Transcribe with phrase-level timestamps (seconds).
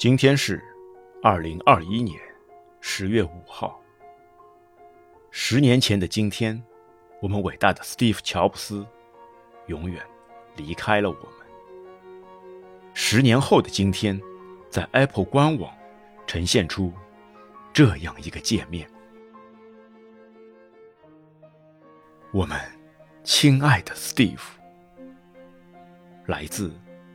[0.00, 0.58] 今天是
[1.22, 2.18] 二零二一年
[2.80, 3.78] 十月五号。
[5.30, 6.58] 十年前的今天，
[7.20, 8.86] 我们伟大的 Steve 乔布斯
[9.66, 10.02] 永远
[10.56, 11.46] 离开了我们。
[12.94, 14.18] 十年后的今天，
[14.70, 15.70] 在 Apple 官网
[16.26, 16.90] 呈现出
[17.70, 18.90] 这样一个界面：
[22.32, 22.58] 我们
[23.22, 24.40] 亲爱的 Steve，
[26.24, 26.72] 来自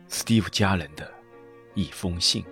[0.07, 1.11] Steve 家人的
[1.73, 2.45] 一封信。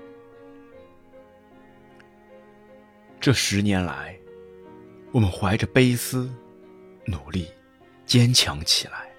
[3.24, 4.20] 这十年来，
[5.14, 6.30] 我们怀着悲思，
[7.06, 7.48] 努力
[8.06, 9.10] 坚强起来。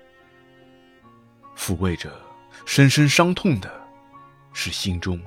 [1.56, 2.12] 抚慰着
[2.66, 3.72] 深深伤痛的，
[4.52, 5.18] 是心中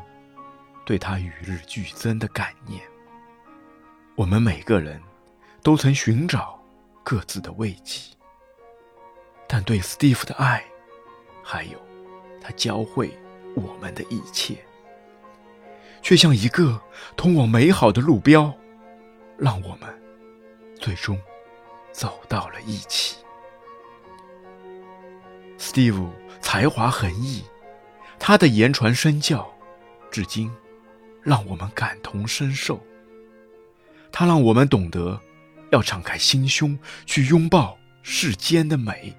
[0.86, 2.80] 对他与日俱增的感念。
[4.16, 5.02] 我们每个人
[5.64, 6.64] 都曾寻找
[7.04, 8.16] 各自的慰藉，
[9.48, 10.64] 但对 Steve 的爱，
[11.42, 11.82] 还有
[12.40, 13.10] 他教会
[13.56, 14.64] 我们的一切，
[16.04, 16.80] 却像一个
[17.16, 18.56] 通往美好的路标。
[19.38, 20.02] 让我们
[20.80, 21.20] 最终
[21.92, 23.18] 走到了一起。
[25.60, 26.10] Steve
[26.42, 27.44] 才华横溢，
[28.20, 29.48] 他的言传身教，
[30.10, 30.52] 至今
[31.22, 32.82] 让我们感同身受。
[34.12, 35.20] 他让我们懂得
[35.72, 39.16] 要敞开心胸去拥抱世间的美，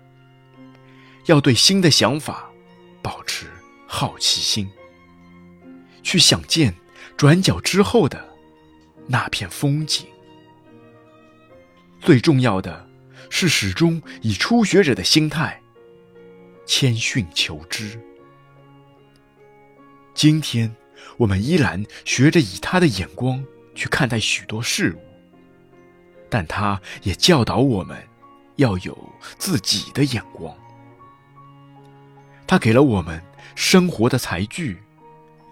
[1.26, 2.50] 要对新的想法
[3.02, 3.46] 保持
[3.86, 4.68] 好奇心，
[6.02, 6.74] 去想见
[7.16, 8.27] 转角之后的。
[9.10, 10.06] 那片风景，
[11.98, 12.86] 最重要的
[13.30, 15.58] 是始终以初学者的心态
[16.66, 17.98] 谦逊求知。
[20.12, 20.76] 今天，
[21.16, 23.42] 我们依然学着以他的眼光
[23.74, 25.00] 去看待许多事物，
[26.28, 27.96] 但他也教导我们
[28.56, 28.96] 要有
[29.38, 30.54] 自己的眼光。
[32.46, 33.22] 他给了我们
[33.54, 34.76] 生活的才具，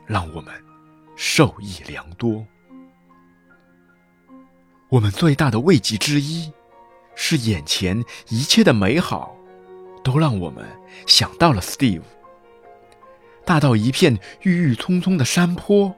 [0.04, 0.52] 让我们
[1.16, 2.46] 受益良多。
[4.88, 6.52] 我们最大的慰藉之一，
[7.16, 9.36] 是眼前一切的美好，
[10.04, 10.64] 都让我们
[11.06, 12.02] 想到了 Steve。
[13.44, 15.92] 大到一片郁郁葱葱的山坡，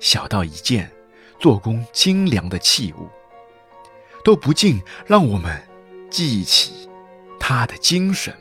[0.00, 0.90] 小到一件
[1.38, 3.08] 做工精良的器物，
[4.22, 5.62] 都不禁让我们
[6.10, 6.90] 记起
[7.40, 8.34] 他的精神。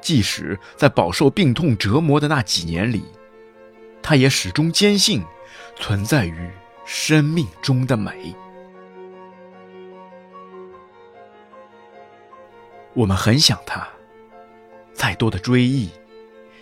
[0.00, 3.04] 即使在饱受病痛折磨的那几年里，
[4.02, 5.22] 他也始终坚信
[5.76, 6.50] 存在于
[6.84, 8.34] 生命中的美。
[12.98, 13.86] 我们很想他，
[14.92, 15.88] 再多的追忆，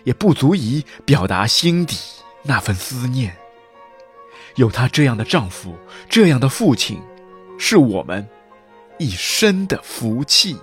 [0.03, 1.97] 也不足以表达心底
[2.43, 3.35] 那份思念。
[4.53, 5.75] 有他这样的丈夫，
[6.07, 7.01] 这样的父亲，
[7.57, 8.27] 是我们
[8.99, 10.57] 一生的福气。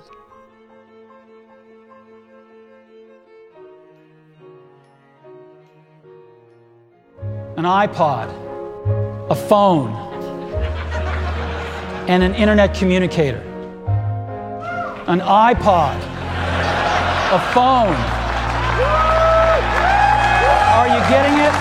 [7.57, 8.29] An iPod,
[9.29, 9.91] a phone,
[12.07, 13.41] and an internet communicator.
[15.07, 15.97] An iPod,
[17.31, 17.95] a phone.
[20.73, 21.53] Are you getting it?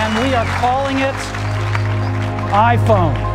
[0.00, 1.14] And we are calling it
[2.54, 3.33] iPhone.